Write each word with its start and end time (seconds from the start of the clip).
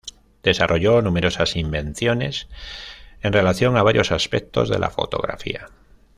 Desarrolló 0.41 0.99
numerosas 1.03 1.55
invenciones 1.55 2.47
en 3.21 3.31
relación 3.33 3.77
a 3.77 3.83
varios 3.83 4.11
aspectos 4.11 4.67
de 4.67 4.79
la 4.79 4.89
fotografía. 4.89 5.67